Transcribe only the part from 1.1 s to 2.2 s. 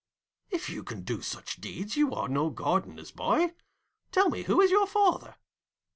such deeds you